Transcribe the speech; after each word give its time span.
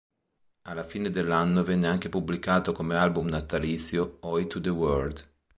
Alla 0.63 0.83
fine 0.83 1.11
dell'anno 1.11 1.63
venne 1.63 1.85
anche 1.85 2.09
pubblicato 2.09 2.71
come 2.71 2.95
album 2.97 3.27
natalizio 3.27 4.17
"Oi 4.21 4.47
to 4.47 4.59
the 4.59 4.69
World! 4.69 5.23